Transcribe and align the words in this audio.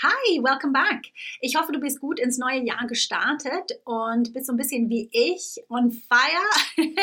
Hi, 0.00 0.38
welcome 0.44 0.72
back. 0.72 1.06
Ich 1.40 1.56
hoffe, 1.56 1.72
du 1.72 1.80
bist 1.80 1.98
gut 1.98 2.20
ins 2.20 2.38
neue 2.38 2.62
Jahr 2.62 2.86
gestartet 2.86 3.80
und 3.84 4.32
bist 4.32 4.46
so 4.46 4.52
ein 4.52 4.56
bisschen 4.56 4.88
wie 4.88 5.08
ich 5.10 5.60
on 5.68 5.90
fire 5.90 6.76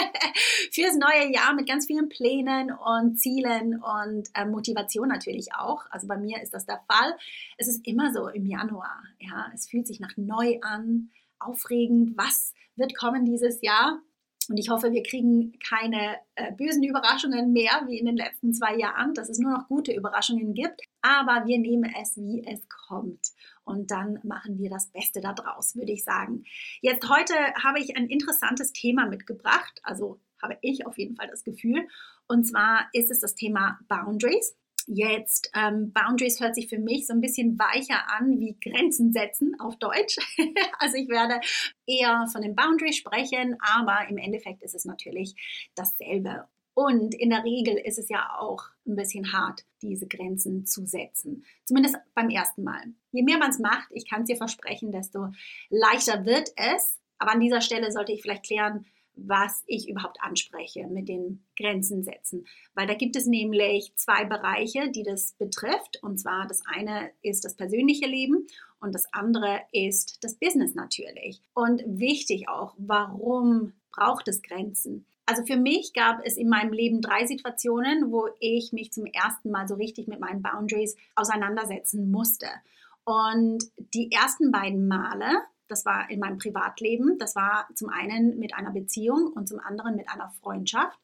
fürs 0.72 0.96
neue 0.96 1.30
Jahr 1.30 1.54
mit 1.56 1.68
ganz 1.68 1.88
vielen 1.88 2.08
Plänen 2.08 2.72
und 2.72 3.20
Zielen 3.20 3.84
und 3.84 4.30
äh, 4.34 4.46
Motivation 4.46 5.10
natürlich 5.10 5.54
auch. 5.56 5.84
Also 5.90 6.08
bei 6.08 6.16
mir 6.16 6.42
ist 6.42 6.54
das 6.54 6.66
der 6.66 6.86
Fall. 6.90 7.18
Es 7.58 7.68
ist 7.68 7.86
immer 7.86 8.14
so 8.14 8.30
im 8.30 8.46
Januar. 8.46 9.04
Ja, 9.20 9.52
es 9.54 9.68
fühlt 9.68 9.88
sich 9.88 10.00
nach 10.00 10.16
neu 10.16 10.60
an, 10.62 11.10
aufregend. 11.38 12.18
Was 12.18 12.54
wird 12.78 12.96
kommen 12.96 13.26
dieses 13.26 13.62
Jahr? 13.62 14.00
Und 14.48 14.58
ich 14.58 14.70
hoffe, 14.70 14.94
wir 14.94 15.04
kriegen 15.04 15.60
keine 15.60 16.16
äh, 16.36 16.54
bösen 16.54 16.84
Überraschungen 16.84 17.52
mehr 17.52 17.84
wie 17.88 18.00
in 18.00 18.06
den 18.06 18.16
letzten 18.16 18.54
zwei 18.54 18.78
Jahren, 18.78 19.14
dass 19.14 19.28
es 19.28 19.38
nur 19.38 19.52
noch 19.52 19.68
gute 19.68 19.92
Überraschungen 19.92 20.54
gibt. 20.54 20.85
Aber 21.06 21.46
wir 21.46 21.60
nehmen 21.60 21.94
es, 22.02 22.18
wie 22.18 22.44
es 22.48 22.68
kommt. 22.68 23.28
Und 23.64 23.92
dann 23.92 24.20
machen 24.24 24.58
wir 24.58 24.72
das 24.72 24.88
Beste 24.88 25.22
daraus, 25.22 25.76
würde 25.76 25.92
ich 25.92 26.04
sagen. 26.04 26.46
Jetzt 26.82 27.08
heute 27.08 27.36
habe 27.64 27.80
ich 27.80 27.96
ein 27.96 28.08
interessantes 28.08 28.74
Thema 28.74 29.06
mitgebracht. 29.06 29.80
Also 29.84 30.20
habe 30.42 30.58
ich 30.62 30.88
auf 30.88 30.98
jeden 30.98 31.16
Fall 31.16 31.28
das 31.30 31.44
Gefühl. 31.44 31.88
Und 32.28 32.46
zwar 32.46 32.90
ist 32.92 33.12
es 33.12 33.20
das 33.20 33.36
Thema 33.36 33.78
Boundaries. 33.88 34.56
Jetzt, 34.88 35.52
ähm, 35.56 35.94
Boundaries 35.94 36.40
hört 36.40 36.56
sich 36.56 36.70
für 36.70 36.80
mich 36.80 37.06
so 37.06 37.14
ein 37.14 37.22
bisschen 37.22 37.60
weicher 37.60 38.10
an 38.10 38.40
wie 38.40 38.58
Grenzen 38.60 39.14
setzen 39.14 39.56
auf 39.60 39.78
Deutsch. 39.78 40.18
also 40.80 40.98
ich 40.98 41.08
werde 41.08 41.40
eher 41.86 42.26
von 42.32 42.42
den 42.42 42.56
Boundaries 42.56 42.98
sprechen, 42.98 43.58
aber 43.60 44.08
im 44.10 44.18
Endeffekt 44.18 44.64
ist 44.64 44.74
es 44.74 44.86
natürlich 44.86 45.36
dasselbe. 45.76 46.48
Und 46.76 47.16
in 47.16 47.30
der 47.30 47.44
Regel 47.46 47.76
ist 47.76 47.98
es 47.98 48.10
ja 48.10 48.36
auch 48.38 48.66
ein 48.86 48.98
bisschen 48.98 49.32
hart, 49.32 49.64
diese 49.82 50.08
Grenzen 50.08 50.66
zu 50.66 50.86
setzen. 50.86 51.46
Zumindest 51.64 51.96
beim 52.14 52.30
ersten 52.30 52.64
Mal. 52.64 52.84
Je 53.12 53.24
mehr 53.24 53.38
man 53.38 53.50
es 53.50 53.60
macht, 53.60 53.88
ich 53.92 54.08
kann 54.08 54.22
es 54.22 54.28
dir 54.28 54.36
versprechen, 54.36 54.92
desto 54.92 55.30
leichter 55.70 56.26
wird 56.26 56.52
es. 56.58 57.00
Aber 57.18 57.32
an 57.32 57.40
dieser 57.40 57.62
Stelle 57.62 57.92
sollte 57.94 58.12
ich 58.12 58.22
vielleicht 58.22 58.46
klären, 58.46 58.86
was 59.16 59.64
ich 59.66 59.88
überhaupt 59.88 60.18
anspreche 60.22 60.88
mit 60.88 61.08
den 61.08 61.46
Grenzen 61.58 62.04
setzen. 62.04 62.46
Weil 62.74 62.88
da 62.88 62.94
gibt 62.94 63.16
es 63.16 63.26
nämlich 63.26 63.94
zwei 63.96 64.26
Bereiche, 64.26 64.92
die 64.92 65.04
das 65.04 65.32
betrifft. 65.34 66.04
Und 66.04 66.20
zwar 66.20 66.46
das 66.46 66.62
eine 66.66 67.12
ist 67.22 67.46
das 67.46 67.56
persönliche 67.56 68.06
Leben 68.06 68.48
und 68.80 68.94
das 68.94 69.06
andere 69.14 69.62
ist 69.72 70.22
das 70.26 70.36
Business 70.36 70.76
natürlich. 70.76 71.42
Und 71.54 71.84
wichtig 71.88 72.50
auch, 72.50 72.76
warum 72.78 73.72
braucht 73.92 74.28
es 74.28 74.42
Grenzen? 74.42 75.06
Also 75.26 75.44
für 75.46 75.58
mich 75.58 75.94
gab 75.94 76.24
es 76.24 76.38
in 76.38 76.50
meinem 76.50 76.72
Leben 76.72 77.02
drei 77.02 77.26
Situationen, 77.26 78.12
wo 78.12 78.30
ich 78.40 78.74
mich 78.74 78.92
zum 78.92 79.06
ersten 79.06 79.50
Mal 79.50 79.68
so 79.68 79.76
richtig 79.76 80.08
mit 80.08 80.20
meinen 80.20 80.44
Boundaries 80.44 80.96
auseinandersetzen 81.16 82.12
musste. 82.12 82.48
Und 83.06 83.64
die 83.94 84.12
ersten 84.12 84.52
beiden 84.52 84.88
Male, 84.88 85.42
das 85.68 85.86
war 85.86 86.10
in 86.10 86.20
meinem 86.20 86.38
Privatleben. 86.38 87.18
Das 87.18 87.36
war 87.36 87.68
zum 87.74 87.90
einen 87.90 88.38
mit 88.38 88.54
einer 88.54 88.72
Beziehung 88.72 89.32
und 89.34 89.48
zum 89.48 89.60
anderen 89.60 89.96
mit 89.96 90.10
einer 90.10 90.30
Freundschaft. 90.42 91.00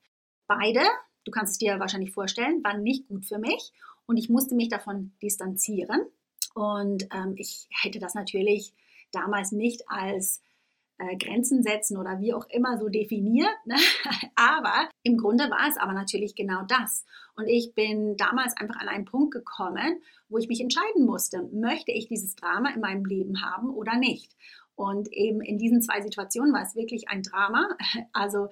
Beide, 0.47 0.81
du 1.25 1.31
kannst 1.31 1.53
es 1.53 1.57
dir 1.57 1.79
wahrscheinlich 1.79 2.11
vorstellen, 2.11 2.63
waren 2.63 2.83
nicht 2.83 3.07
gut 3.07 3.25
für 3.25 3.39
mich 3.39 3.73
und 4.05 4.17
ich 4.17 4.29
musste 4.29 4.55
mich 4.55 4.69
davon 4.69 5.13
distanzieren. 5.21 6.01
Und 6.53 7.07
ähm, 7.13 7.35
ich 7.37 7.67
hätte 7.69 7.99
das 7.99 8.13
natürlich 8.13 8.73
damals 9.11 9.51
nicht 9.51 9.83
als 9.87 10.41
äh, 11.01 11.17
Grenzen 11.17 11.63
setzen 11.63 11.97
oder 11.97 12.19
wie 12.19 12.33
auch 12.33 12.45
immer 12.49 12.77
so 12.77 12.87
definiert. 12.87 13.55
Ne? 13.65 13.75
Aber 14.35 14.89
im 15.03 15.17
Grunde 15.17 15.45
war 15.45 15.67
es 15.67 15.77
aber 15.77 15.93
natürlich 15.93 16.35
genau 16.35 16.61
das. 16.67 17.05
Und 17.35 17.47
ich 17.47 17.73
bin 17.73 18.17
damals 18.17 18.55
einfach 18.57 18.79
an 18.79 18.87
einen 18.87 19.05
Punkt 19.05 19.33
gekommen, 19.33 20.01
wo 20.29 20.37
ich 20.37 20.47
mich 20.47 20.61
entscheiden 20.61 21.05
musste, 21.05 21.49
möchte 21.51 21.91
ich 21.91 22.07
dieses 22.07 22.35
Drama 22.35 22.69
in 22.69 22.81
meinem 22.81 23.05
Leben 23.05 23.41
haben 23.41 23.69
oder 23.69 23.97
nicht. 23.97 24.35
Und 24.75 25.11
eben 25.11 25.41
in 25.41 25.57
diesen 25.57 25.81
zwei 25.81 26.01
Situationen 26.01 26.53
war 26.53 26.63
es 26.63 26.75
wirklich 26.75 27.09
ein 27.09 27.23
Drama. 27.23 27.69
Also 28.13 28.49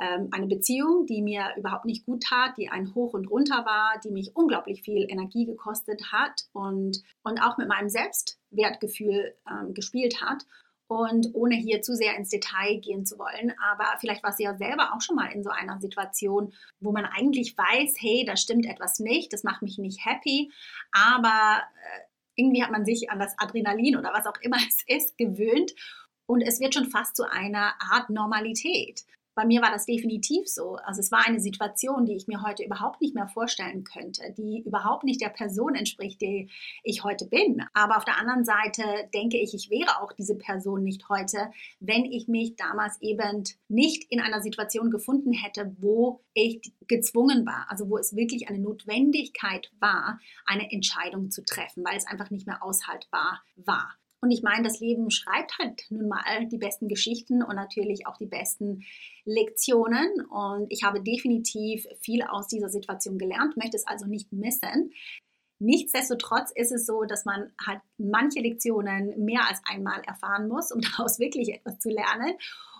ähm, 0.00 0.28
eine 0.30 0.46
Beziehung, 0.46 1.06
die 1.06 1.22
mir 1.22 1.48
überhaupt 1.56 1.84
nicht 1.84 2.06
gut 2.06 2.22
tat, 2.22 2.56
die 2.56 2.68
ein 2.68 2.94
Hoch 2.94 3.12
und 3.12 3.30
Runter 3.30 3.64
war, 3.64 4.00
die 4.04 4.10
mich 4.10 4.34
unglaublich 4.34 4.82
viel 4.82 5.06
Energie 5.08 5.46
gekostet 5.46 6.12
hat 6.12 6.46
und, 6.52 7.02
und 7.22 7.42
auch 7.42 7.58
mit 7.58 7.68
meinem 7.68 7.88
Selbstwertgefühl 7.88 9.34
ähm, 9.50 9.74
gespielt 9.74 10.22
hat. 10.22 10.44
Und 10.90 11.28
ohne 11.34 11.54
hier 11.54 11.82
zu 11.82 11.94
sehr 11.94 12.16
ins 12.16 12.30
Detail 12.30 12.80
gehen 12.80 13.06
zu 13.06 13.16
wollen, 13.16 13.54
aber 13.62 13.84
vielleicht 14.00 14.24
warst 14.24 14.40
du 14.40 14.42
ja 14.42 14.56
selber 14.56 14.92
auch 14.92 15.00
schon 15.00 15.14
mal 15.14 15.30
in 15.30 15.44
so 15.44 15.50
einer 15.50 15.78
Situation, 15.78 16.52
wo 16.80 16.90
man 16.90 17.04
eigentlich 17.04 17.56
weiß, 17.56 17.94
hey, 18.00 18.24
da 18.26 18.36
stimmt 18.36 18.66
etwas 18.66 18.98
nicht, 18.98 19.32
das 19.32 19.44
macht 19.44 19.62
mich 19.62 19.78
nicht 19.78 20.04
happy, 20.04 20.50
aber 20.90 21.62
äh, 21.62 22.00
irgendwie 22.34 22.64
hat 22.64 22.72
man 22.72 22.84
sich 22.84 23.08
an 23.08 23.20
das 23.20 23.38
Adrenalin 23.38 23.98
oder 23.98 24.12
was 24.12 24.26
auch 24.26 24.40
immer 24.40 24.56
es 24.68 24.82
ist 24.84 25.16
gewöhnt 25.16 25.76
und 26.26 26.42
es 26.42 26.58
wird 26.58 26.74
schon 26.74 26.90
fast 26.90 27.14
zu 27.14 27.22
einer 27.22 27.74
Art 27.92 28.10
Normalität 28.10 29.04
bei 29.34 29.44
mir 29.44 29.62
war 29.62 29.70
das 29.70 29.86
definitiv 29.86 30.48
so. 30.48 30.76
Also 30.76 31.00
es 31.00 31.12
war 31.12 31.26
eine 31.26 31.40
Situation, 31.40 32.04
die 32.04 32.16
ich 32.16 32.26
mir 32.26 32.42
heute 32.42 32.64
überhaupt 32.64 33.00
nicht 33.00 33.14
mehr 33.14 33.28
vorstellen 33.28 33.84
könnte, 33.84 34.34
die 34.36 34.62
überhaupt 34.66 35.04
nicht 35.04 35.20
der 35.20 35.28
Person 35.28 35.74
entspricht, 35.74 36.20
die 36.20 36.50
ich 36.82 37.04
heute 37.04 37.26
bin. 37.26 37.62
Aber 37.72 37.96
auf 37.96 38.04
der 38.04 38.18
anderen 38.18 38.44
Seite 38.44 38.82
denke 39.14 39.38
ich, 39.38 39.54
ich 39.54 39.70
wäre 39.70 40.02
auch 40.02 40.12
diese 40.12 40.36
Person 40.36 40.82
nicht 40.82 41.08
heute, 41.08 41.50
wenn 41.78 42.04
ich 42.04 42.28
mich 42.28 42.56
damals 42.56 43.00
eben 43.00 43.44
nicht 43.68 44.10
in 44.10 44.20
einer 44.20 44.42
Situation 44.42 44.90
gefunden 44.90 45.32
hätte, 45.32 45.74
wo 45.78 46.20
ich 46.34 46.72
gezwungen 46.86 47.46
war, 47.46 47.66
also 47.68 47.88
wo 47.88 47.98
es 47.98 48.16
wirklich 48.16 48.48
eine 48.48 48.58
Notwendigkeit 48.58 49.70
war, 49.78 50.18
eine 50.44 50.70
Entscheidung 50.72 51.30
zu 51.30 51.44
treffen, 51.44 51.84
weil 51.84 51.96
es 51.96 52.06
einfach 52.06 52.30
nicht 52.30 52.46
mehr 52.46 52.62
aushaltbar 52.62 53.42
war. 53.56 53.99
Und 54.22 54.30
ich 54.30 54.42
meine, 54.42 54.62
das 54.62 54.80
Leben 54.80 55.10
schreibt 55.10 55.58
halt 55.58 55.84
nun 55.90 56.08
mal 56.08 56.46
die 56.46 56.58
besten 56.58 56.88
Geschichten 56.88 57.42
und 57.42 57.56
natürlich 57.56 58.06
auch 58.06 58.18
die 58.18 58.26
besten 58.26 58.84
Lektionen. 59.24 60.26
Und 60.26 60.66
ich 60.70 60.82
habe 60.84 61.02
definitiv 61.02 61.86
viel 62.00 62.22
aus 62.22 62.46
dieser 62.46 62.68
Situation 62.68 63.16
gelernt, 63.16 63.56
möchte 63.56 63.76
es 63.76 63.86
also 63.86 64.06
nicht 64.06 64.32
missen. 64.32 64.92
Nichtsdestotrotz 65.58 66.50
ist 66.54 66.72
es 66.72 66.86
so, 66.86 67.04
dass 67.04 67.24
man 67.24 67.52
halt 67.64 67.80
manche 67.98 68.40
Lektionen 68.40 69.24
mehr 69.24 69.46
als 69.48 69.60
einmal 69.70 70.00
erfahren 70.06 70.48
muss, 70.48 70.72
um 70.72 70.80
daraus 70.96 71.18
wirklich 71.18 71.54
etwas 71.54 71.78
zu 71.78 71.88
lernen. 71.88 72.34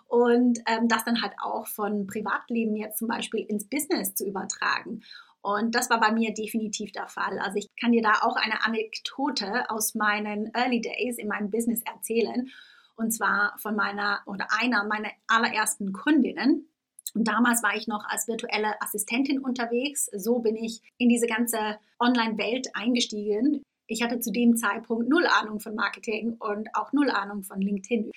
Und 0.08 0.58
ähm, 0.66 0.88
das 0.88 1.04
dann 1.04 1.22
halt 1.22 1.34
auch 1.40 1.68
von 1.68 2.06
Privatleben 2.06 2.74
jetzt 2.74 2.98
zum 2.98 3.06
Beispiel 3.06 3.44
ins 3.44 3.68
Business 3.68 4.14
zu 4.14 4.26
übertragen. 4.26 5.02
Und 5.42 5.74
das 5.74 5.88
war 5.88 6.00
bei 6.00 6.12
mir 6.12 6.34
definitiv 6.34 6.92
der 6.92 7.08
Fall. 7.08 7.38
Also 7.38 7.56
ich 7.56 7.68
kann 7.80 7.92
dir 7.92 8.02
da 8.02 8.20
auch 8.22 8.36
eine 8.36 8.64
Anekdote 8.64 9.70
aus 9.70 9.94
meinen 9.94 10.50
Early 10.54 10.80
Days 10.80 11.18
in 11.18 11.28
meinem 11.28 11.50
Business 11.50 11.82
erzählen. 11.82 12.50
Und 12.96 13.12
zwar 13.12 13.54
von 13.58 13.74
meiner 13.74 14.20
oder 14.26 14.48
einer 14.60 14.84
meiner 14.84 15.10
allerersten 15.26 15.92
Kundinnen. 15.92 16.68
Und 17.14 17.26
damals 17.26 17.62
war 17.62 17.74
ich 17.74 17.88
noch 17.88 18.04
als 18.06 18.28
virtuelle 18.28 18.80
Assistentin 18.82 19.40
unterwegs. 19.40 20.10
So 20.12 20.40
bin 20.40 20.56
ich 20.56 20.82
in 20.98 21.08
diese 21.08 21.26
ganze 21.26 21.78
Online-Welt 21.98 22.68
eingestiegen. 22.74 23.62
Ich 23.86 24.02
hatte 24.02 24.20
zu 24.20 24.30
dem 24.30 24.56
Zeitpunkt 24.56 25.08
null 25.08 25.26
Ahnung 25.26 25.58
von 25.58 25.74
Marketing 25.74 26.36
und 26.38 26.68
auch 26.74 26.92
null 26.92 27.10
Ahnung 27.10 27.42
von 27.42 27.60
LinkedIn. 27.60 28.12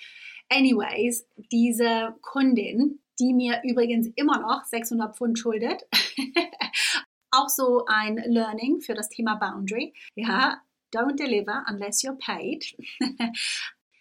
Anyways, 0.48 1.26
diese 1.50 2.14
Kundin, 2.20 3.00
die 3.18 3.32
mir 3.32 3.60
übrigens 3.64 4.08
immer 4.14 4.38
noch 4.38 4.64
600 4.64 5.16
Pfund 5.16 5.38
schuldet, 5.38 5.82
auch 7.34 7.48
so 7.48 7.84
ein 7.86 8.16
Learning 8.16 8.80
für 8.80 8.94
das 8.94 9.08
Thema 9.08 9.36
Boundary. 9.36 9.94
Ja, 10.14 10.60
don't 10.94 11.16
deliver 11.16 11.64
unless 11.68 12.02
you're 12.02 12.18
paid. 12.18 12.76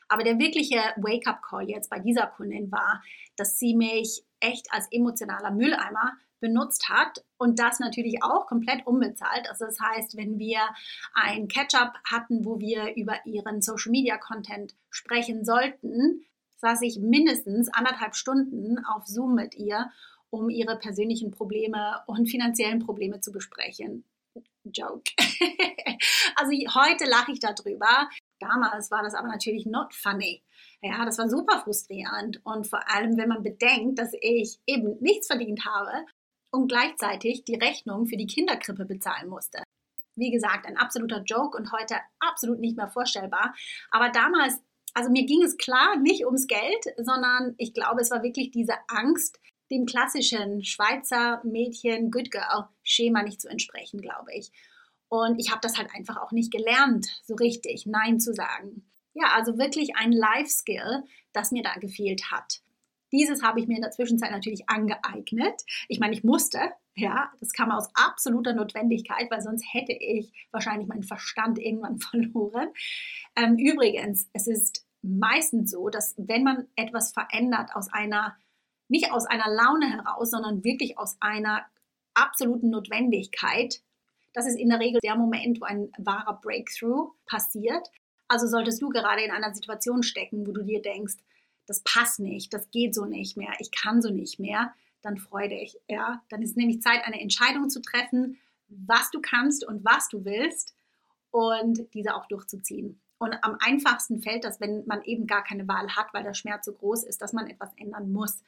Aber 0.08 0.24
der 0.24 0.38
wirkliche 0.38 0.80
Wake-up-Call 0.98 1.70
jetzt 1.70 1.90
bei 1.90 2.00
dieser 2.00 2.28
Kundin 2.28 2.72
war, 2.72 3.02
dass 3.36 3.58
sie 3.58 3.76
mich 3.76 4.24
echt 4.40 4.68
als 4.72 4.88
emotionaler 4.92 5.52
Mülleimer 5.52 6.14
benutzt 6.40 6.90
hat 6.90 7.24
und 7.38 7.58
das 7.58 7.80
natürlich 7.80 8.22
auch 8.22 8.48
komplett 8.48 8.86
unbezahlt. 8.86 9.50
Also 9.50 9.66
das 9.66 9.80
heißt, 9.80 10.18
wenn 10.18 10.38
wir 10.38 10.60
ein 11.14 11.48
Catch-up 11.48 11.96
hatten, 12.04 12.44
wo 12.44 12.60
wir 12.60 12.96
über 12.96 13.26
ihren 13.26 13.62
Social-Media-Content 13.62 14.76
sprechen 14.90 15.46
sollten, 15.46 16.26
saß 16.58 16.82
ich 16.82 17.00
mindestens 17.00 17.70
anderthalb 17.74 18.16
Stunden 18.16 18.84
auf 18.86 19.08
Zoom 19.08 19.36
mit 19.36 19.56
ihr, 19.56 19.90
um 20.34 20.50
ihre 20.50 20.78
persönlichen 20.80 21.30
Probleme 21.30 22.02
und 22.08 22.28
finanziellen 22.28 22.80
Probleme 22.80 23.22
zu 23.22 23.32
besprechen. 23.32 24.04
Joke. 24.64 25.04
also 26.36 26.52
heute 26.74 27.06
lache 27.06 27.34
ich 27.34 27.40
darüber. 27.40 28.10
Damals 28.40 28.90
war 28.90 29.04
das 29.04 29.14
aber 29.14 29.28
natürlich 29.28 29.68
not 29.68 29.94
funny. 29.94 30.42
Ja, 30.82 31.06
das 31.06 31.20
war 31.20 31.30
super 31.30 31.60
frustrierend. 31.60 32.42
Und 32.44 32.68
vor 32.68 32.90
allem, 32.90 33.16
wenn 33.18 33.30
man 33.30 33.44
bedenkt, 33.44 34.00
dass 34.00 34.12
ich 34.22 34.58
eben 34.66 34.98
nichts 35.02 35.28
verdient 35.28 35.66
habe 35.66 36.04
und 36.50 36.68
gleichzeitig 36.68 37.44
die 37.44 37.56
Rechnung 37.56 38.08
für 38.08 38.18
die 38.18 38.26
Kinderkrippe 38.26 38.86
bezahlen 38.86 39.30
musste. 39.30 39.62
Wie 40.16 40.32
gesagt, 40.32 40.66
ein 40.66 40.78
absoluter 40.78 41.22
Joke 41.24 41.56
und 41.56 41.72
heute 41.72 41.98
absolut 42.20 42.60
nicht 42.60 42.76
mehr 42.76 42.88
vorstellbar. 42.88 43.54
Aber 43.92 44.10
damals, 44.10 44.60
also 44.96 45.12
mir 45.12 45.26
ging 45.28 45.44
es 45.44 45.58
klar 45.58 45.98
nicht 45.98 46.26
ums 46.26 46.48
Geld, 46.48 46.86
sondern 46.98 47.54
ich 47.58 47.76
glaube, 47.76 48.02
es 48.02 48.10
war 48.10 48.24
wirklich 48.24 48.50
diese 48.50 48.74
Angst, 48.88 49.40
dem 49.72 49.86
klassischen 49.86 50.64
Schweizer 50.64 51.42
Mädchen 51.44 52.12
Good 52.12 52.32
Girl 52.32 52.68
Schema 52.84 53.24
nicht 53.24 53.42
zu 53.42 53.50
entsprechen, 53.50 54.02
glaube 54.02 54.34
ich. 54.34 54.52
Und 55.10 55.40
ich 55.40 55.52
habe 55.52 55.62
das 55.62 55.78
halt 55.78 55.90
einfach 55.94 56.18
auch 56.18 56.32
nicht 56.32 56.52
gelernt, 56.52 57.08
so 57.24 57.36
richtig 57.36 57.86
Nein 57.86 58.20
zu 58.20 58.34
sagen. 58.34 58.90
Ja, 59.14 59.34
also 59.36 59.58
wirklich 59.58 59.96
ein 59.96 60.12
Life-Skill, 60.12 61.04
das 61.34 61.52
mir 61.52 61.62
da 61.62 61.76
gefehlt 61.76 62.32
hat. 62.32 62.62
Dieses 63.12 63.44
habe 63.44 63.60
ich 63.60 63.68
mir 63.68 63.76
in 63.76 63.84
der 63.84 63.92
Zwischenzeit 63.92 64.32
natürlich 64.32 64.68
angeeignet. 64.68 65.62
Ich 65.88 66.00
meine, 66.00 66.14
ich 66.14 66.24
musste, 66.24 66.58
ja, 66.96 67.32
das 67.40 67.54
kam 67.54 67.72
aus 67.72 67.90
absoluter 67.94 68.54
Notwendigkeit, 68.54 69.30
weil 69.30 69.42
sonst 69.42 69.64
hätte 69.72 69.94
ich 69.94 70.32
wahrscheinlich 70.52 70.88
meinen 70.88 71.04
Verstand 71.04 71.60
irgendwann 71.60 72.00
verloren. 72.00 72.70
Ähm, 73.36 73.58
übrigens, 73.58 74.30
es 74.34 74.48
ist 74.48 74.84
meistens 75.04 75.70
so, 75.70 75.90
dass 75.90 76.16
wenn 76.18 76.44
man 76.44 76.68
etwas 76.76 77.12
verändert 77.12 77.76
aus 77.76 77.94
einer, 77.94 78.36
nicht 78.94 79.12
aus 79.12 79.26
einer 79.26 79.50
Laune 79.50 79.90
heraus, 79.90 80.30
sondern 80.30 80.64
wirklich 80.64 81.00
aus 81.00 81.18
einer 81.20 81.66
absoluten 82.14 82.70
Notwendigkeit, 82.70 83.82
das 84.34 84.46
ist 84.46 84.56
in 84.56 84.70
der 84.70 84.80
Regel 84.80 85.00
der 85.04 85.16
Moment, 85.16 85.60
wo 85.60 85.66
ein 85.66 85.92
wahrer 85.98 86.40
Breakthrough 86.40 87.12
passiert. 87.26 87.88
Also 88.28 88.48
solltest 88.48 88.82
du 88.84 88.90
gerade 88.90 89.24
in 89.24 89.32
einer 89.32 89.54
Situation 89.54 90.04
stecken, 90.04 90.46
wo 90.46 90.52
du 90.52 90.64
dir 90.64 90.80
denkst, 90.80 91.16
das 91.66 91.82
passt 91.82 92.20
nicht, 92.20 92.54
das 92.54 92.70
geht 92.70 92.94
so 92.94 93.06
nicht 93.06 93.36
mehr, 93.36 93.54
ich 93.60 93.72
kann 93.72 94.02
so 94.02 94.12
nicht 94.12 94.40
mehr, 94.40 94.74
dann 95.02 95.18
freu 95.18 95.48
dich. 95.48 95.76
Ja? 95.88 96.24
Dann 96.30 96.44
ist 96.44 96.56
nämlich 96.56 96.82
Zeit, 96.82 97.04
eine 97.04 97.20
Entscheidung 97.20 97.70
zu 97.70 97.82
treffen, 97.82 98.38
was 98.68 99.10
du 99.10 99.22
kannst 99.22 99.66
und 99.66 99.84
was 99.84 100.08
du 100.08 100.24
willst 100.24 100.76
und 101.32 101.92
diese 101.96 102.14
auch 102.14 102.28
durchzuziehen. 102.28 103.02
Und 103.18 103.34
am 103.42 103.58
einfachsten 103.60 104.22
fällt 104.22 104.44
das, 104.44 104.60
wenn 104.60 104.86
man 104.86 105.02
eben 105.04 105.26
gar 105.26 105.44
keine 105.44 105.68
Wahl 105.68 105.96
hat, 105.96 106.14
weil 106.14 106.24
der 106.24 106.36
Schmerz 106.36 106.66
so 106.66 106.74
groß 106.74 107.06
ist, 107.06 107.24
dass 107.24 107.34
man 107.34 107.48
etwas 107.48 107.72
ändern 107.78 108.12
muss. 108.12 108.44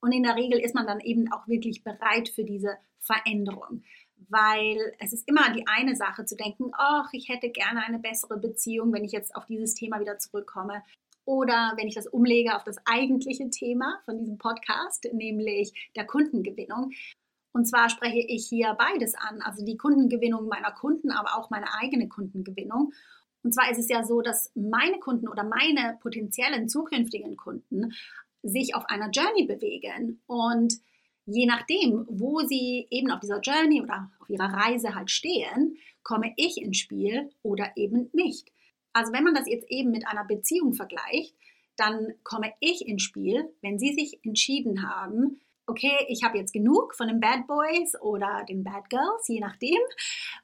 Und 0.00 0.12
in 0.12 0.22
der 0.22 0.36
Regel 0.36 0.60
ist 0.60 0.74
man 0.74 0.86
dann 0.86 1.00
eben 1.00 1.32
auch 1.32 1.48
wirklich 1.48 1.82
bereit 1.82 2.28
für 2.28 2.44
diese 2.44 2.76
Veränderung 3.00 3.82
weil 4.28 4.92
es 4.98 5.12
ist 5.12 5.28
immer 5.28 5.52
die 5.52 5.66
eine 5.66 5.94
Sache 5.94 6.24
zu 6.24 6.36
denken, 6.36 6.70
ach, 6.72 7.08
ich 7.12 7.28
hätte 7.28 7.50
gerne 7.50 7.82
eine 7.84 7.98
bessere 7.98 8.38
Beziehung, 8.38 8.92
wenn 8.92 9.04
ich 9.04 9.12
jetzt 9.12 9.34
auf 9.36 9.46
dieses 9.46 9.74
Thema 9.74 10.00
wieder 10.00 10.18
zurückkomme. 10.18 10.82
Oder 11.24 11.72
wenn 11.76 11.88
ich 11.88 11.94
das 11.94 12.06
umlege 12.06 12.54
auf 12.54 12.62
das 12.62 12.76
eigentliche 12.84 13.50
Thema 13.50 14.00
von 14.04 14.18
diesem 14.18 14.38
Podcast, 14.38 15.08
nämlich 15.12 15.90
der 15.96 16.06
Kundengewinnung. 16.06 16.92
Und 17.52 17.66
zwar 17.66 17.88
spreche 17.88 18.20
ich 18.20 18.46
hier 18.46 18.74
beides 18.78 19.14
an, 19.14 19.40
also 19.42 19.64
die 19.64 19.76
Kundengewinnung 19.76 20.46
meiner 20.46 20.72
Kunden, 20.72 21.10
aber 21.10 21.36
auch 21.36 21.50
meine 21.50 21.74
eigene 21.74 22.08
Kundengewinnung. 22.08 22.92
Und 23.42 23.52
zwar 23.52 23.70
ist 23.70 23.78
es 23.78 23.88
ja 23.88 24.04
so, 24.04 24.22
dass 24.22 24.52
meine 24.54 24.98
Kunden 24.98 25.28
oder 25.28 25.42
meine 25.42 25.98
potenziellen 26.00 26.68
zukünftigen 26.68 27.36
Kunden 27.36 27.92
sich 28.48 28.74
auf 28.74 28.84
einer 28.88 29.10
Journey 29.10 29.46
bewegen 29.46 30.20
und 30.26 30.74
je 31.26 31.46
nachdem, 31.46 32.06
wo 32.08 32.40
sie 32.40 32.86
eben 32.90 33.10
auf 33.10 33.20
dieser 33.20 33.40
Journey 33.40 33.82
oder 33.82 34.10
auf 34.20 34.30
ihrer 34.30 34.52
Reise 34.52 34.94
halt 34.94 35.10
stehen, 35.10 35.76
komme 36.02 36.32
ich 36.36 36.62
ins 36.62 36.78
Spiel 36.78 37.30
oder 37.42 37.72
eben 37.76 38.08
nicht. 38.12 38.52
Also 38.92 39.12
wenn 39.12 39.24
man 39.24 39.34
das 39.34 39.48
jetzt 39.48 39.66
eben 39.68 39.90
mit 39.90 40.06
einer 40.06 40.24
Beziehung 40.24 40.72
vergleicht, 40.72 41.34
dann 41.76 42.14
komme 42.22 42.52
ich 42.60 42.86
ins 42.86 43.02
Spiel, 43.02 43.52
wenn 43.60 43.78
sie 43.78 43.92
sich 43.92 44.20
entschieden 44.24 44.88
haben, 44.88 45.40
okay, 45.66 46.06
ich 46.08 46.22
habe 46.22 46.38
jetzt 46.38 46.52
genug 46.52 46.94
von 46.94 47.08
den 47.08 47.20
Bad 47.20 47.46
Boys 47.46 48.00
oder 48.00 48.44
den 48.48 48.62
Bad 48.62 48.88
Girls, 48.88 49.28
je 49.28 49.40
nachdem, 49.40 49.78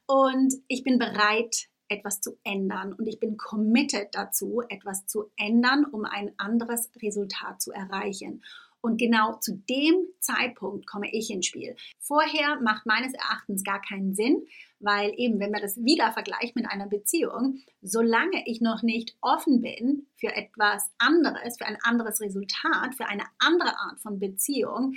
und 0.06 0.52
ich 0.68 0.82
bin 0.82 0.98
bereit, 0.98 1.68
etwas 1.92 2.20
zu 2.20 2.38
ändern 2.44 2.92
und 2.92 3.06
ich 3.06 3.20
bin 3.20 3.36
committed 3.36 4.08
dazu, 4.12 4.62
etwas 4.68 5.06
zu 5.06 5.30
ändern, 5.36 5.84
um 5.84 6.04
ein 6.04 6.32
anderes 6.38 6.90
Resultat 7.00 7.60
zu 7.60 7.72
erreichen. 7.72 8.42
Und 8.80 8.96
genau 8.98 9.34
zu 9.38 9.62
dem 9.70 9.94
Zeitpunkt 10.18 10.88
komme 10.88 11.08
ich 11.12 11.30
ins 11.30 11.46
Spiel. 11.46 11.76
Vorher 12.00 12.60
macht 12.60 12.84
meines 12.84 13.14
Erachtens 13.14 13.62
gar 13.62 13.80
keinen 13.80 14.16
Sinn, 14.16 14.44
weil 14.80 15.12
eben, 15.16 15.38
wenn 15.38 15.52
man 15.52 15.62
das 15.62 15.76
wieder 15.76 16.10
vergleicht 16.12 16.56
mit 16.56 16.68
einer 16.68 16.88
Beziehung, 16.88 17.60
solange 17.80 18.42
ich 18.46 18.60
noch 18.60 18.82
nicht 18.82 19.16
offen 19.20 19.62
bin 19.62 20.08
für 20.16 20.34
etwas 20.34 20.90
anderes, 20.98 21.58
für 21.58 21.66
ein 21.66 21.78
anderes 21.84 22.20
Resultat, 22.20 22.96
für 22.96 23.06
eine 23.06 23.24
andere 23.38 23.78
Art 23.78 24.00
von 24.00 24.18
Beziehung, 24.18 24.96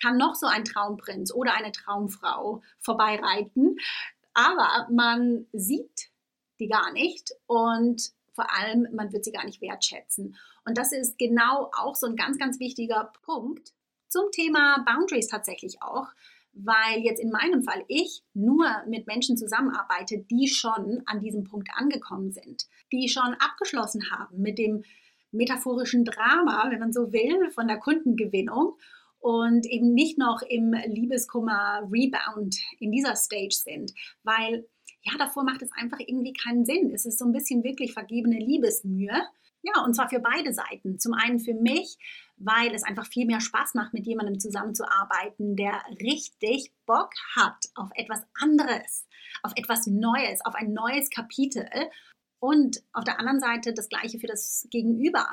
kann 0.00 0.18
noch 0.18 0.34
so 0.34 0.46
ein 0.46 0.64
Traumprinz 0.64 1.32
oder 1.32 1.54
eine 1.54 1.72
Traumfrau 1.72 2.62
vorbeireiten, 2.78 3.78
aber 4.34 4.88
man 4.90 5.46
sieht 5.52 6.10
die 6.60 6.68
gar 6.68 6.92
nicht 6.92 7.32
und 7.46 8.12
vor 8.32 8.46
allem, 8.56 8.86
man 8.92 9.12
wird 9.12 9.24
sie 9.24 9.32
gar 9.32 9.44
nicht 9.44 9.60
wertschätzen. 9.60 10.36
Und 10.64 10.78
das 10.78 10.92
ist 10.92 11.18
genau 11.18 11.70
auch 11.76 11.96
so 11.96 12.06
ein 12.06 12.14
ganz, 12.14 12.38
ganz 12.38 12.60
wichtiger 12.60 13.12
Punkt 13.24 13.72
zum 14.08 14.30
Thema 14.30 14.84
Boundaries 14.86 15.28
tatsächlich 15.28 15.82
auch, 15.82 16.06
weil 16.52 17.00
jetzt 17.00 17.20
in 17.20 17.30
meinem 17.30 17.62
Fall 17.62 17.84
ich 17.88 18.22
nur 18.34 18.68
mit 18.86 19.06
Menschen 19.06 19.36
zusammenarbeite, 19.36 20.18
die 20.18 20.48
schon 20.48 21.02
an 21.06 21.20
diesem 21.20 21.44
Punkt 21.44 21.68
angekommen 21.74 22.32
sind, 22.32 22.66
die 22.92 23.08
schon 23.08 23.34
abgeschlossen 23.34 24.10
haben 24.10 24.40
mit 24.40 24.58
dem 24.58 24.84
metaphorischen 25.30 26.04
Drama, 26.04 26.66
wenn 26.70 26.80
man 26.80 26.92
so 26.92 27.12
will, 27.12 27.50
von 27.50 27.68
der 27.68 27.78
Kundengewinnung 27.78 28.76
und 29.20 29.66
eben 29.66 29.94
nicht 29.94 30.18
noch 30.18 30.42
im 30.42 30.72
Liebeskummer 30.72 31.82
Rebound 31.90 32.56
in 32.78 32.92
dieser 32.92 33.16
Stage 33.16 33.54
sind, 33.54 33.92
weil 34.22 34.66
ja, 35.02 35.12
davor 35.18 35.44
macht 35.44 35.62
es 35.62 35.72
einfach 35.72 35.98
irgendwie 36.00 36.32
keinen 36.32 36.64
Sinn. 36.64 36.92
Es 36.94 37.06
ist 37.06 37.18
so 37.18 37.24
ein 37.24 37.32
bisschen 37.32 37.64
wirklich 37.64 37.92
vergebene 37.92 38.38
Liebesmühe. 38.38 39.16
Ja, 39.62 39.84
und 39.84 39.94
zwar 39.94 40.08
für 40.08 40.20
beide 40.20 40.52
Seiten. 40.52 40.98
Zum 40.98 41.14
einen 41.14 41.40
für 41.40 41.54
mich, 41.54 41.98
weil 42.36 42.72
es 42.74 42.84
einfach 42.84 43.06
viel 43.06 43.26
mehr 43.26 43.40
Spaß 43.40 43.74
macht, 43.74 43.92
mit 43.92 44.06
jemandem 44.06 44.38
zusammenzuarbeiten, 44.38 45.56
der 45.56 45.82
richtig 46.00 46.72
Bock 46.86 47.10
hat 47.36 47.56
auf 47.74 47.90
etwas 47.94 48.22
anderes, 48.40 49.06
auf 49.42 49.52
etwas 49.56 49.86
Neues, 49.86 50.44
auf 50.44 50.54
ein 50.54 50.72
neues 50.72 51.10
Kapitel. 51.10 51.68
Und 52.40 52.82
auf 52.92 53.04
der 53.04 53.18
anderen 53.18 53.40
Seite 53.40 53.74
das 53.74 53.88
Gleiche 53.88 54.18
für 54.18 54.28
das 54.28 54.68
Gegenüber 54.70 55.26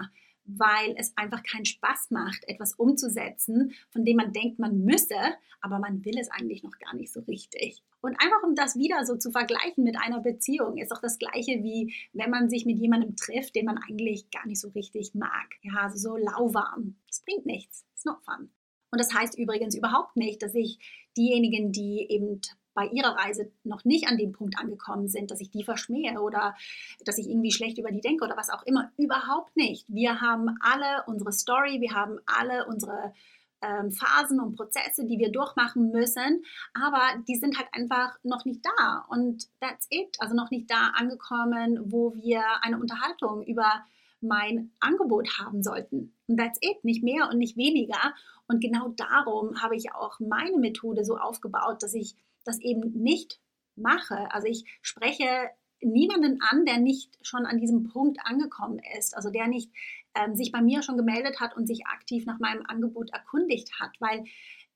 weil 0.46 0.96
es 0.98 1.16
einfach 1.18 1.44
keinen 1.44 1.66
Spaß 1.66 2.12
macht, 2.12 2.48
etwas 2.48 2.74
umzusetzen, 2.74 3.74
von 3.90 4.06
dem 4.06 4.18
man 4.18 4.34
denkt, 4.34 4.60
man 4.60 4.80
müsse, 4.80 5.16
aber 5.62 5.80
man 5.80 6.06
will 6.06 6.18
es 6.20 6.30
eigentlich 6.30 6.64
noch 6.64 6.78
gar 6.80 6.96
nicht 6.96 7.12
so 7.12 7.22
richtig. 7.22 7.84
Und 8.02 8.16
einfach 8.22 8.44
um 8.44 8.56
das 8.56 8.76
wieder 8.76 9.06
so 9.06 9.18
zu 9.18 9.32
vergleichen 9.32 9.84
mit 9.84 9.98
einer 9.98 10.22
Beziehung, 10.22 10.78
ist 10.78 10.92
doch 10.92 11.02
das 11.02 11.18
gleiche 11.18 11.64
wie 11.64 11.94
wenn 12.14 12.30
man 12.30 12.50
sich 12.50 12.66
mit 12.66 12.78
jemandem 12.78 13.16
trifft, 13.16 13.56
den 13.56 13.66
man 13.66 13.80
eigentlich 13.80 14.30
gar 14.30 14.46
nicht 14.46 14.62
so 14.62 14.70
richtig 14.70 15.16
mag. 15.16 15.56
Ja, 15.62 15.74
also 15.82 15.98
so 15.98 16.18
lauwarm. 16.18 16.96
Das 17.08 17.22
bringt 17.22 17.46
nichts. 17.46 17.86
It's 17.94 18.06
not 18.06 18.24
fun. 18.24 18.50
Und 18.92 19.00
das 19.00 19.14
heißt 19.14 19.38
übrigens 19.38 19.76
überhaupt 19.76 20.16
nicht, 20.16 20.42
dass 20.42 20.54
ich 20.54 20.80
diejenigen, 21.18 21.72
die 21.72 22.06
eben 22.10 22.42
bei 22.76 22.86
ihrer 22.88 23.16
Reise 23.16 23.52
noch 23.64 23.84
nicht 23.86 24.08
an 24.08 24.18
dem 24.18 24.34
Punkt 24.34 24.60
angekommen 24.60 25.08
sind, 25.08 25.32
dass 25.32 25.42
ich 25.42 25.50
die 25.50 25.64
verschmähe 25.64 26.22
oder 26.22 26.56
dass 27.04 27.18
ich 27.18 27.28
irgendwie 27.28 27.52
schlecht 27.52 27.80
über 27.80 27.92
die 27.92 28.02
denke 28.02 28.24
oder 28.24 28.38
was 28.38 28.52
auch 28.52 28.64
immer. 28.64 28.92
Überhaupt 28.98 29.56
nicht. 29.56 29.86
Wir 29.88 30.22
haben 30.22 30.58
alle 30.62 31.04
unsere 31.08 31.32
Story, 31.32 31.82
wir 31.82 31.94
haben 31.94 32.20
alle 32.28 32.68
unsere 32.68 33.14
ähm, 33.62 33.92
Phasen 33.92 34.40
und 34.40 34.56
Prozesse, 34.56 35.06
die 35.06 35.18
wir 35.18 35.32
durchmachen 35.32 35.92
müssen, 35.92 36.44
aber 36.74 37.02
die 37.28 37.36
sind 37.36 37.58
halt 37.58 37.70
einfach 37.72 38.18
noch 38.24 38.46
nicht 38.46 38.62
da 38.64 39.06
und 39.10 39.48
that's 39.60 39.88
it. 39.90 40.16
Also 40.20 40.36
noch 40.36 40.52
nicht 40.52 40.70
da 40.70 40.92
angekommen, 40.96 41.80
wo 41.86 42.14
wir 42.16 42.44
eine 42.62 42.78
Unterhaltung 42.80 43.44
über 43.44 43.86
mein 44.22 44.72
Angebot 44.80 45.40
haben 45.40 45.64
sollten. 45.64 46.14
Und 46.28 46.38
that's 46.38 46.60
it, 46.62 46.84
nicht 46.84 47.04
mehr 47.04 47.30
und 47.30 47.38
nicht 47.38 47.58
weniger. 47.58 48.14
Und 48.48 48.62
genau 48.62 48.90
darum 48.90 49.62
habe 49.62 49.76
ich 49.76 49.94
auch 49.94 50.20
meine 50.20 50.58
Methode 50.58 51.04
so 51.06 51.18
aufgebaut, 51.18 51.82
dass 51.84 51.94
ich 51.94 52.16
das 52.46 52.60
eben 52.60 52.92
nicht 52.94 53.40
mache. 53.76 54.32
Also 54.32 54.48
ich 54.48 54.66
spreche 54.82 55.50
niemanden 55.82 56.40
an, 56.50 56.66
der 56.66 56.78
nicht 56.78 57.18
schon 57.22 57.46
an 57.46 57.60
diesem 57.60 57.84
Punkt 57.84 58.20
angekommen 58.24 58.80
ist, 58.98 59.16
also 59.16 59.30
der 59.30 59.48
nicht 59.48 59.72
ähm, 60.16 60.36
sich 60.36 60.52
bei 60.52 60.62
mir 60.62 60.82
schon 60.82 60.98
gemeldet 60.98 61.40
hat 61.40 61.56
und 61.56 61.68
sich 61.68 61.86
aktiv 61.88 62.26
nach 62.26 62.40
meinem 62.40 62.64
Angebot 62.66 63.12
erkundigt 63.12 63.80
hat, 63.80 63.92
weil 64.00 64.24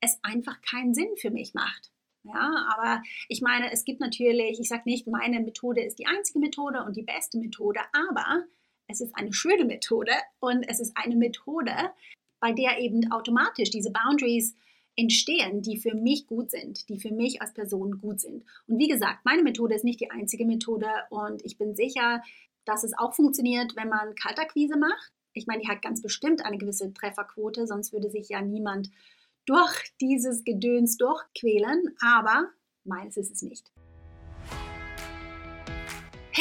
es 0.01 0.19
einfach 0.21 0.61
keinen 0.61 0.93
Sinn 0.93 1.09
für 1.17 1.31
mich 1.31 1.53
macht. 1.53 1.91
Ja, 2.23 2.67
aber 2.75 3.01
ich 3.29 3.41
meine, 3.41 3.71
es 3.71 3.85
gibt 3.85 4.01
natürlich, 4.01 4.59
ich 4.59 4.67
sage 4.67 4.83
nicht, 4.85 5.07
meine 5.07 5.39
Methode 5.39 5.81
ist 5.81 5.99
die 5.99 6.05
einzige 6.05 6.39
Methode 6.39 6.83
und 6.83 6.97
die 6.97 7.03
beste 7.03 7.37
Methode, 7.37 7.79
aber 7.93 8.43
es 8.87 8.99
ist 8.99 9.15
eine 9.15 9.31
schöne 9.31 9.63
Methode 9.63 10.11
und 10.39 10.63
es 10.63 10.81
ist 10.81 10.97
eine 10.97 11.15
Methode, 11.15 11.73
bei 12.41 12.51
der 12.51 12.79
eben 12.79 13.11
automatisch 13.11 13.69
diese 13.69 13.91
Boundaries 13.91 14.55
entstehen, 14.99 15.61
die 15.61 15.77
für 15.77 15.95
mich 15.95 16.27
gut 16.27 16.51
sind, 16.51 16.89
die 16.89 16.99
für 16.99 17.11
mich 17.11 17.41
als 17.41 17.53
Person 17.53 17.99
gut 17.99 18.19
sind. 18.19 18.43
Und 18.67 18.77
wie 18.79 18.89
gesagt, 18.89 19.23
meine 19.23 19.43
Methode 19.43 19.75
ist 19.75 19.85
nicht 19.85 20.01
die 20.01 20.11
einzige 20.11 20.45
Methode 20.45 20.87
und 21.09 21.43
ich 21.45 21.57
bin 21.57 21.73
sicher, 21.73 22.21
dass 22.65 22.83
es 22.83 22.97
auch 22.97 23.13
funktioniert, 23.13 23.75
wenn 23.75 23.87
man 23.87 24.13
Kaltakquise 24.15 24.77
macht. 24.77 25.13
Ich 25.33 25.47
meine, 25.47 25.61
die 25.61 25.69
hat 25.69 25.81
ganz 25.81 26.01
bestimmt 26.01 26.45
eine 26.45 26.57
gewisse 26.57 26.93
Trefferquote, 26.93 27.65
sonst 27.65 27.93
würde 27.93 28.09
sich 28.09 28.27
ja 28.29 28.41
niemand 28.41 28.89
durch 29.45 29.93
dieses 30.01 30.43
Gedöns 30.43 30.97
durchquälen, 30.97 31.95
aber 32.01 32.49
meines 32.83 33.15
ist 33.15 33.31
es 33.31 33.41
nicht. 33.41 33.71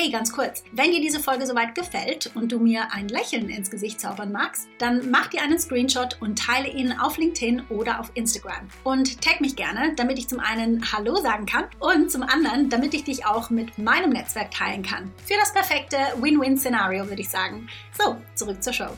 Hey, 0.01 0.11
ganz 0.11 0.33
kurz, 0.33 0.63
wenn 0.71 0.93
dir 0.93 1.01
diese 1.01 1.19
Folge 1.19 1.45
soweit 1.45 1.75
gefällt 1.75 2.31
und 2.37 2.53
du 2.53 2.61
mir 2.61 2.87
ein 2.93 3.09
Lächeln 3.09 3.49
ins 3.49 3.69
Gesicht 3.69 3.99
zaubern 3.99 4.31
magst, 4.31 4.69
dann 4.79 5.11
mach 5.11 5.27
dir 5.27 5.43
einen 5.43 5.59
Screenshot 5.59 6.19
und 6.21 6.39
teile 6.39 6.69
ihn 6.69 6.93
auf 6.93 7.19
LinkedIn 7.19 7.63
oder 7.69 7.99
auf 7.99 8.13
Instagram. 8.15 8.69
Und 8.85 9.21
tag 9.21 9.41
mich 9.41 9.57
gerne, 9.57 9.97
damit 9.97 10.21
ich 10.21 10.29
zum 10.29 10.39
einen 10.39 10.93
Hallo 10.93 11.17
sagen 11.17 11.47
kann 11.47 11.65
und 11.81 12.13
zum 12.13 12.23
anderen, 12.23 12.69
damit 12.69 12.95
ich 12.95 13.03
dich 13.03 13.27
auch 13.27 13.51
mit 13.51 13.77
meinem 13.77 14.11
Netzwerk 14.11 14.53
teilen 14.53 14.85
kann. 14.85 15.11
Für 15.27 15.35
das 15.35 15.53
perfekte 15.53 15.97
Win-Win-Szenario, 16.21 17.09
würde 17.09 17.23
ich 17.23 17.29
sagen. 17.29 17.69
So, 18.01 18.19
zurück 18.37 18.63
zur 18.63 18.75
Show. 18.75 18.91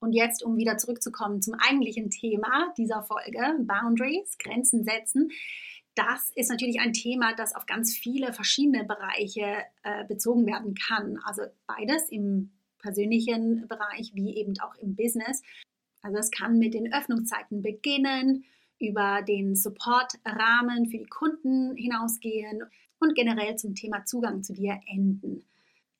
Und 0.00 0.14
jetzt, 0.14 0.42
um 0.42 0.56
wieder 0.56 0.78
zurückzukommen 0.78 1.42
zum 1.42 1.56
eigentlichen 1.58 2.08
Thema 2.08 2.72
dieser 2.78 3.02
Folge, 3.02 3.58
Boundaries, 3.66 4.38
Grenzen 4.38 4.82
setzen 4.82 5.28
das 5.98 6.30
ist 6.36 6.48
natürlich 6.48 6.78
ein 6.78 6.92
Thema, 6.92 7.34
das 7.34 7.56
auf 7.56 7.66
ganz 7.66 7.96
viele 7.96 8.32
verschiedene 8.32 8.84
Bereiche 8.84 9.64
äh, 9.82 10.04
bezogen 10.06 10.46
werden 10.46 10.74
kann. 10.74 11.18
Also 11.24 11.42
beides 11.66 12.08
im 12.10 12.52
persönlichen 12.78 13.66
Bereich 13.66 14.12
wie 14.14 14.36
eben 14.36 14.54
auch 14.60 14.76
im 14.76 14.94
Business. 14.94 15.42
Also 16.00 16.18
es 16.18 16.30
kann 16.30 16.58
mit 16.58 16.74
den 16.74 16.92
Öffnungszeiten 16.92 17.62
beginnen, 17.62 18.44
über 18.78 19.22
den 19.22 19.56
Supportrahmen 19.56 20.86
für 20.86 20.98
die 20.98 21.06
Kunden 21.06 21.74
hinausgehen 21.74 22.62
und 23.00 23.16
generell 23.16 23.56
zum 23.56 23.74
Thema 23.74 24.04
Zugang 24.04 24.44
zu 24.44 24.52
dir 24.52 24.80
enden. 24.86 25.44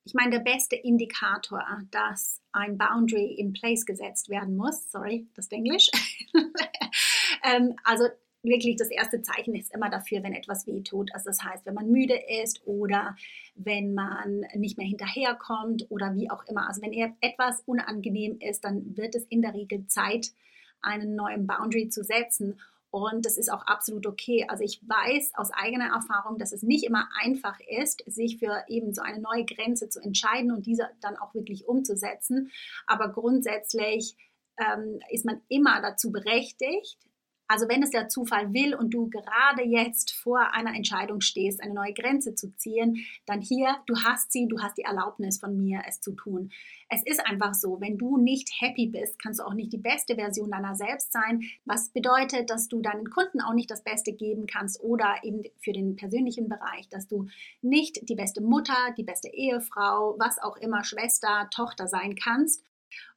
Ich 0.04 0.14
meine, 0.14 0.30
der 0.30 0.38
beste 0.38 0.76
Indikator, 0.76 1.62
dass 1.90 2.40
ein 2.52 2.78
Boundary 2.78 3.34
in 3.34 3.52
place 3.52 3.84
gesetzt 3.84 4.28
werden 4.28 4.56
muss, 4.56 4.90
sorry, 4.92 5.26
das 5.34 5.46
ist 5.46 5.52
Englisch, 5.52 5.90
ähm, 7.42 7.74
also 7.82 8.04
wirklich 8.42 8.76
das 8.76 8.90
erste 8.90 9.23
Zeichen 9.23 9.54
ist 9.54 9.75
immer 9.75 9.90
dafür, 9.90 10.23
wenn 10.23 10.33
etwas 10.33 10.66
wehtut. 10.66 11.12
Also 11.12 11.26
das 11.30 11.42
heißt, 11.42 11.66
wenn 11.66 11.75
man 11.75 11.90
müde 11.90 12.18
ist 12.42 12.66
oder 12.66 13.16
wenn 13.54 13.95
man 13.95 14.47
nicht 14.54 14.78
mehr 14.78 14.87
hinterherkommt 14.87 15.87
oder 15.90 16.14
wie 16.14 16.30
auch 16.30 16.45
immer. 16.47 16.68
Also 16.68 16.83
wenn 16.83 16.92
etwas 17.21 17.62
unangenehm 17.66 18.38
ist, 18.40 18.64
dann 18.64 18.97
wird 18.97 19.14
es 19.14 19.25
in 19.25 19.42
der 19.42 19.54
Regel 19.54 19.87
Zeit, 19.87 20.33
einen 20.80 21.16
neuen 21.16 21.47
Boundary 21.47 21.88
zu 21.88 22.04
setzen. 22.04 22.61
Und 22.90 23.26
das 23.26 23.37
ist 23.37 23.52
auch 23.52 23.66
absolut 23.66 24.07
okay. 24.07 24.47
Also 24.49 24.64
ich 24.64 24.80
weiß 24.88 25.33
aus 25.35 25.50
eigener 25.52 25.88
Erfahrung, 25.88 26.38
dass 26.38 26.52
es 26.52 26.62
nicht 26.62 26.85
immer 26.85 27.09
einfach 27.21 27.59
ist, 27.61 28.02
sich 28.07 28.38
für 28.38 28.64
eben 28.68 28.95
so 28.95 29.02
eine 29.02 29.21
neue 29.21 29.45
Grenze 29.45 29.88
zu 29.90 30.00
entscheiden 30.00 30.52
und 30.52 30.64
diese 30.64 30.88
dann 31.00 31.16
auch 31.16 31.35
wirklich 31.35 31.68
umzusetzen. 31.68 32.50
Aber 32.87 33.09
grundsätzlich 33.09 34.16
ähm, 34.57 35.00
ist 35.11 35.26
man 35.26 35.42
immer 35.49 35.83
dazu 35.83 36.11
berechtigt, 36.11 36.99
also 37.48 37.66
wenn 37.68 37.82
es 37.82 37.90
der 37.90 38.08
Zufall 38.08 38.52
will 38.52 38.74
und 38.74 38.92
du 38.92 39.08
gerade 39.08 39.62
jetzt 39.64 40.12
vor 40.12 40.52
einer 40.52 40.74
Entscheidung 40.74 41.22
stehst, 41.22 41.62
eine 41.62 41.72
neue 41.72 41.94
Grenze 41.94 42.34
zu 42.34 42.54
ziehen, 42.56 43.06
dann 43.24 43.40
hier, 43.40 43.76
du 43.86 43.96
hast 44.04 44.30
sie, 44.32 44.46
du 44.46 44.60
hast 44.60 44.76
die 44.76 44.82
Erlaubnis 44.82 45.38
von 45.38 45.56
mir, 45.56 45.80
es 45.88 46.02
zu 46.02 46.12
tun. 46.12 46.50
Es 46.90 47.02
ist 47.04 47.26
einfach 47.26 47.54
so, 47.54 47.80
wenn 47.80 47.96
du 47.96 48.18
nicht 48.18 48.50
happy 48.60 48.86
bist, 48.86 49.18
kannst 49.18 49.40
du 49.40 49.44
auch 49.44 49.54
nicht 49.54 49.72
die 49.72 49.78
beste 49.78 50.14
Version 50.14 50.50
deiner 50.50 50.74
selbst 50.74 51.10
sein, 51.10 51.42
was 51.64 51.88
bedeutet, 51.88 52.50
dass 52.50 52.68
du 52.68 52.82
deinen 52.82 53.08
Kunden 53.08 53.40
auch 53.40 53.54
nicht 53.54 53.70
das 53.70 53.82
Beste 53.82 54.12
geben 54.12 54.46
kannst 54.46 54.82
oder 54.82 55.16
eben 55.22 55.42
für 55.58 55.72
den 55.72 55.96
persönlichen 55.96 56.48
Bereich, 56.50 56.88
dass 56.90 57.06
du 57.06 57.28
nicht 57.62 58.08
die 58.08 58.14
beste 58.14 58.42
Mutter, 58.42 58.76
die 58.98 59.04
beste 59.04 59.28
Ehefrau, 59.28 60.16
was 60.18 60.38
auch 60.38 60.58
immer, 60.58 60.84
Schwester, 60.84 61.48
Tochter 61.50 61.88
sein 61.88 62.14
kannst 62.14 62.67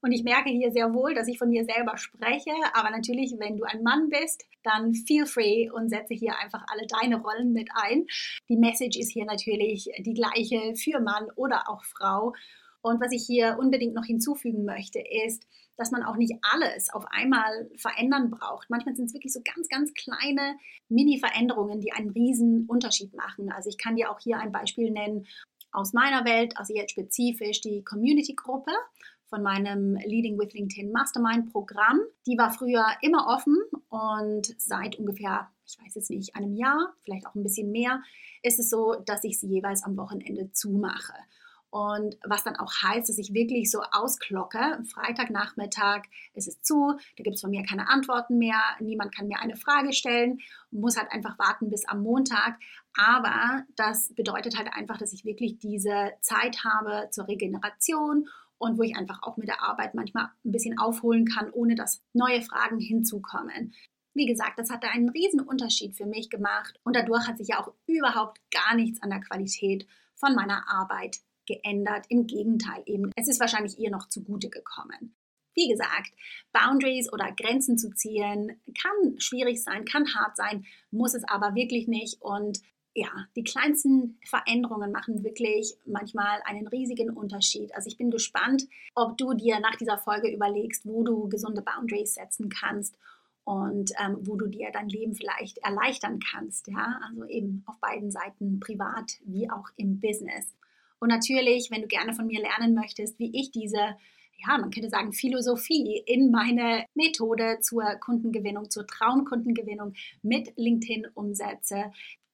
und 0.01 0.11
ich 0.11 0.23
merke 0.23 0.49
hier 0.49 0.71
sehr 0.71 0.93
wohl, 0.93 1.13
dass 1.13 1.27
ich 1.27 1.37
von 1.37 1.49
mir 1.49 1.65
selber 1.65 1.97
spreche. 1.97 2.51
Aber 2.73 2.89
natürlich, 2.89 3.33
wenn 3.37 3.57
du 3.57 3.63
ein 3.63 3.83
Mann 3.83 4.09
bist, 4.09 4.43
dann 4.63 4.93
feel 4.93 5.25
free 5.25 5.69
und 5.69 5.89
setze 5.89 6.13
hier 6.13 6.37
einfach 6.39 6.63
alle 6.71 6.87
deine 6.87 7.21
Rollen 7.21 7.53
mit 7.53 7.69
ein. 7.73 8.05
Die 8.49 8.57
Message 8.57 8.97
ist 8.97 9.11
hier 9.11 9.25
natürlich 9.25 9.89
die 9.99 10.13
gleiche 10.13 10.75
für 10.75 10.99
Mann 10.99 11.27
oder 11.35 11.69
auch 11.69 11.83
Frau. 11.83 12.33
Und 12.81 12.99
was 12.99 13.11
ich 13.11 13.23
hier 13.25 13.57
unbedingt 13.59 13.93
noch 13.93 14.05
hinzufügen 14.05 14.65
möchte, 14.65 14.99
ist, 14.99 15.45
dass 15.77 15.91
man 15.91 16.03
auch 16.03 16.15
nicht 16.15 16.33
alles 16.41 16.89
auf 16.93 17.05
einmal 17.09 17.69
verändern 17.75 18.31
braucht. 18.31 18.69
Manchmal 18.69 18.95
sind 18.95 19.05
es 19.05 19.13
wirklich 19.13 19.33
so 19.33 19.41
ganz, 19.43 19.67
ganz 19.69 19.93
kleine 19.93 20.57
Mini-Veränderungen, 20.89 21.79
die 21.79 21.91
einen 21.91 22.09
riesen 22.09 22.65
Unterschied 22.67 23.13
machen. 23.13 23.51
Also 23.51 23.69
ich 23.69 23.77
kann 23.77 23.95
dir 23.95 24.11
auch 24.11 24.19
hier 24.19 24.37
ein 24.37 24.51
Beispiel 24.51 24.91
nennen 24.91 25.27
aus 25.71 25.93
meiner 25.93 26.25
Welt, 26.25 26.57
also 26.57 26.73
jetzt 26.73 26.91
spezifisch 26.91 27.61
die 27.61 27.83
Community-Gruppe 27.83 28.71
von 29.31 29.41
meinem 29.41 29.95
Leading 29.95 30.37
with 30.37 30.53
LinkedIn 30.53 30.91
Mastermind 30.91 31.51
Programm. 31.53 32.01
Die 32.27 32.37
war 32.37 32.51
früher 32.51 32.85
immer 33.01 33.27
offen 33.27 33.57
und 33.89 34.53
seit 34.59 34.99
ungefähr, 34.99 35.49
ich 35.65 35.79
weiß 35.81 35.95
jetzt 35.95 36.09
nicht, 36.09 36.35
einem 36.35 36.53
Jahr, 36.53 36.93
vielleicht 36.99 37.25
auch 37.25 37.33
ein 37.33 37.43
bisschen 37.43 37.71
mehr, 37.71 38.03
ist 38.43 38.59
es 38.59 38.69
so, 38.69 38.95
dass 39.05 39.23
ich 39.23 39.39
sie 39.39 39.47
jeweils 39.47 39.83
am 39.83 39.95
Wochenende 39.95 40.51
zumache. 40.51 41.13
Und 41.69 42.17
was 42.25 42.43
dann 42.43 42.57
auch 42.57 42.73
heißt, 42.83 43.07
dass 43.07 43.17
ich 43.17 43.33
wirklich 43.33 43.71
so 43.71 43.81
ausklocke, 43.93 44.83
Freitagnachmittag 44.93 46.01
ist 46.33 46.49
es 46.49 46.61
zu, 46.61 46.97
da 47.15 47.23
gibt 47.23 47.35
es 47.37 47.41
von 47.41 47.49
mir 47.49 47.63
keine 47.63 47.87
Antworten 47.87 48.37
mehr, 48.37 48.61
niemand 48.81 49.15
kann 49.15 49.29
mir 49.29 49.39
eine 49.39 49.55
Frage 49.55 49.93
stellen, 49.93 50.39
muss 50.71 50.97
halt 50.97 51.09
einfach 51.13 51.39
warten 51.39 51.69
bis 51.69 51.87
am 51.87 52.03
Montag. 52.03 52.59
Aber 52.97 53.63
das 53.77 54.13
bedeutet 54.13 54.57
halt 54.57 54.67
einfach, 54.73 54.97
dass 54.97 55.13
ich 55.13 55.23
wirklich 55.23 55.59
diese 55.59 56.11
Zeit 56.19 56.65
habe 56.65 57.07
zur 57.11 57.29
Regeneration 57.29 58.27
und 58.61 58.77
wo 58.77 58.83
ich 58.83 58.95
einfach 58.95 59.23
auch 59.23 59.37
mit 59.37 59.47
der 59.47 59.63
Arbeit 59.63 59.95
manchmal 59.95 60.29
ein 60.45 60.51
bisschen 60.51 60.77
aufholen 60.77 61.25
kann, 61.25 61.51
ohne 61.51 61.75
dass 61.75 62.01
neue 62.13 62.41
Fragen 62.41 62.79
hinzukommen. 62.79 63.73
Wie 64.13 64.25
gesagt, 64.25 64.59
das 64.59 64.69
hat 64.69 64.83
da 64.83 64.89
einen 64.89 65.09
riesen 65.09 65.39
Unterschied 65.39 65.95
für 65.95 66.05
mich 66.05 66.29
gemacht 66.29 66.79
und 66.83 66.95
dadurch 66.95 67.27
hat 67.27 67.37
sich 67.37 67.49
ja 67.49 67.59
auch 67.59 67.73
überhaupt 67.87 68.39
gar 68.51 68.75
nichts 68.75 69.01
an 69.01 69.09
der 69.09 69.21
Qualität 69.21 69.87
von 70.15 70.35
meiner 70.35 70.69
Arbeit 70.69 71.17
geändert. 71.47 72.05
Im 72.09 72.27
Gegenteil 72.27 72.83
eben, 72.85 73.11
es 73.15 73.27
ist 73.27 73.39
wahrscheinlich 73.39 73.79
ihr 73.79 73.89
noch 73.89 74.07
zugute 74.09 74.49
gekommen. 74.49 75.15
Wie 75.55 75.67
gesagt, 75.67 76.13
Boundaries 76.53 77.11
oder 77.11 77.31
Grenzen 77.31 77.77
zu 77.77 77.89
ziehen 77.89 78.61
kann 78.79 79.19
schwierig 79.19 79.63
sein, 79.63 79.85
kann 79.85 80.13
hart 80.13 80.37
sein, 80.37 80.65
muss 80.91 81.13
es 81.13 81.23
aber 81.27 81.55
wirklich 81.55 81.87
nicht. 81.87 82.21
Und 82.21 82.59
ja, 82.93 83.09
die 83.35 83.43
kleinsten 83.43 84.19
Veränderungen 84.25 84.91
machen 84.91 85.23
wirklich 85.23 85.75
manchmal 85.85 86.41
einen 86.45 86.67
riesigen 86.67 87.09
Unterschied. 87.09 87.73
Also 87.73 87.87
ich 87.87 87.97
bin 87.97 88.11
gespannt, 88.11 88.67
ob 88.95 89.17
du 89.17 89.33
dir 89.33 89.59
nach 89.59 89.75
dieser 89.77 89.97
Folge 89.97 90.29
überlegst, 90.29 90.85
wo 90.85 91.03
du 91.03 91.29
gesunde 91.29 91.61
Boundaries 91.61 92.15
setzen 92.15 92.49
kannst 92.49 92.97
und 93.45 93.91
ähm, 94.03 94.17
wo 94.21 94.35
du 94.35 94.47
dir 94.47 94.71
dein 94.73 94.89
Leben 94.89 95.15
vielleicht 95.15 95.59
erleichtern 95.59 96.19
kannst. 96.19 96.67
Ja, 96.67 96.99
also 97.07 97.25
eben 97.25 97.63
auf 97.65 97.79
beiden 97.79 98.11
Seiten, 98.11 98.59
privat 98.59 99.19
wie 99.23 99.49
auch 99.49 99.69
im 99.77 99.99
Business. 99.99 100.53
Und 100.99 101.09
natürlich, 101.09 101.71
wenn 101.71 101.81
du 101.81 101.87
gerne 101.87 102.13
von 102.13 102.27
mir 102.27 102.41
lernen 102.41 102.75
möchtest, 102.75 103.17
wie 103.19 103.31
ich 103.39 103.51
diese 103.51 103.95
ja, 104.47 104.57
man 104.57 104.71
könnte 104.71 104.89
sagen, 104.89 105.13
Philosophie 105.13 106.01
in 106.05 106.31
meine 106.31 106.85
Methode 106.95 107.59
zur 107.61 107.83
Kundengewinnung, 107.99 108.69
zur 108.69 108.87
Traumkundengewinnung 108.87 109.93
mit 110.23 110.53
LinkedIn 110.57 111.07
umsetze, 111.13 111.91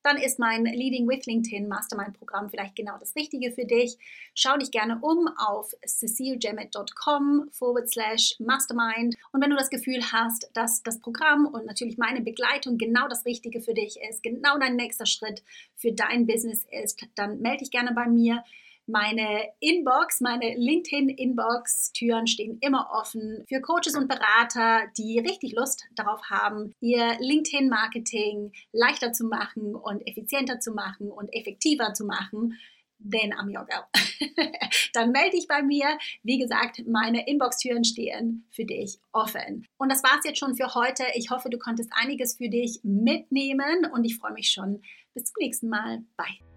dann 0.08 0.18
ist 0.18 0.40
mein 0.40 0.64
Leading 0.64 1.06
with 1.06 1.26
LinkedIn 1.26 1.68
Mastermind 1.68 2.18
Programm 2.18 2.50
vielleicht 2.50 2.78
genau 2.78 2.98
das 2.98 3.14
Richtige 3.18 3.52
für 3.52 3.66
dich. 3.66 3.98
Schau 4.34 4.56
dich 4.56 4.72
gerne 4.72 5.00
um 5.02 5.28
auf 5.38 5.74
cecilejamet.com 5.86 7.50
forward 7.52 7.90
slash 7.90 8.36
mastermind. 8.40 9.16
Und 9.34 9.42
wenn 9.42 9.50
du 9.50 9.58
das 9.58 9.70
Gefühl 9.70 10.02
hast, 10.14 10.50
dass 10.54 10.82
das 10.82 11.02
Programm 11.02 11.46
und 11.46 11.66
natürlich 11.66 11.98
meine 11.98 12.22
Begleitung 12.22 12.78
genau 12.78 13.10
das 13.10 13.26
Richtige 13.26 13.60
für 13.60 13.74
dich 13.74 14.00
ist, 14.10 14.24
genau 14.24 14.58
dein 14.58 14.78
nächster 14.78 15.06
Schritt 15.06 15.44
für 15.76 15.92
dein 15.92 16.26
Business 16.26 16.66
ist, 16.72 17.06
dann 17.16 17.42
melde 17.42 17.60
dich 17.60 17.72
gerne 17.72 17.92
bei 17.94 18.08
mir. 18.08 18.46
Meine 18.90 19.50
Inbox, 19.60 20.22
meine 20.22 20.56
LinkedIn-Inbox-Türen 20.56 22.26
stehen 22.26 22.58
immer 22.62 22.90
offen 22.94 23.44
für 23.50 23.60
Coaches 23.60 23.96
und 23.96 24.08
Berater, 24.08 24.88
die 24.98 25.20
richtig 25.20 25.54
Lust 25.54 25.84
darauf 25.96 26.22
haben, 26.30 26.74
ihr 26.80 27.18
LinkedIn-Marketing 27.20 28.54
leichter 28.72 29.12
zu 29.12 29.26
machen 29.26 29.76
und 29.76 30.08
effizienter 30.08 30.62
zu 30.62 30.72
machen 30.72 31.12
und 31.12 31.28
effektiver 31.34 31.94
zu 31.94 32.06
machen 32.06 32.58
I'm 33.00 33.50
your 33.50 33.66
girl. 33.66 33.86
Dann 34.94 35.12
melde 35.12 35.38
dich 35.38 35.48
bei 35.48 35.62
mir. 35.62 35.98
Wie 36.24 36.40
gesagt, 36.40 36.84
meine 36.88 37.28
Inbox-Türen 37.28 37.84
stehen 37.84 38.48
für 38.52 38.66
dich 38.66 38.98
offen. 39.12 39.66
Und 39.78 39.92
das 39.92 40.04
war 40.04 40.18
es 40.18 40.26
jetzt 40.26 40.40
schon 40.40 40.56
für 40.56 40.74
heute. 40.74 41.04
Ich 41.14 41.30
hoffe, 41.30 41.50
du 41.50 41.58
konntest 41.58 41.92
einiges 41.96 42.38
für 42.38 42.50
dich 42.50 42.80
mitnehmen 42.84 43.86
und 43.94 44.04
ich 44.04 44.18
freue 44.18 44.34
mich 44.34 44.50
schon. 44.50 44.82
Bis 45.14 45.26
zum 45.26 45.36
nächsten 45.40 45.70
Mal. 45.70 46.04
Bye. 46.18 46.57